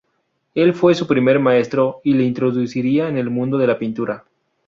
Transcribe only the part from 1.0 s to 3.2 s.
primer maestro y le introduciría en